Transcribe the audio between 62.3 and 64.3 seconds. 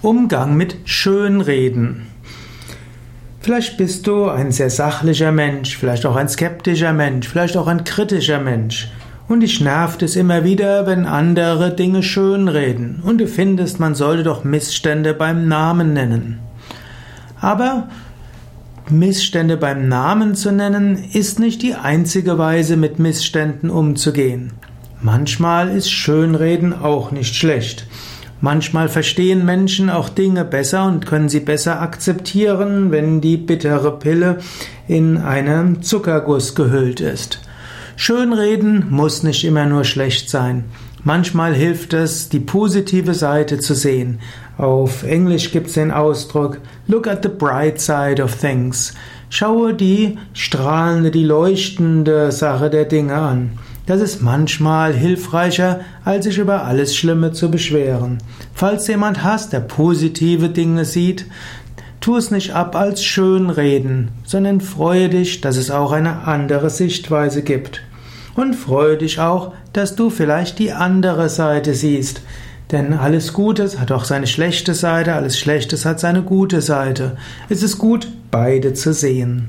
nicht ab als Schönreden,